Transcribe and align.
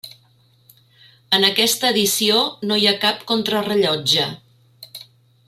En 1.37 1.45
aquesta 1.49 1.91
edició 1.95 2.41
no 2.71 2.79
hi 2.85 2.89
ha 2.89 2.95
cap 3.05 3.23
contrarellotge. 3.33 4.27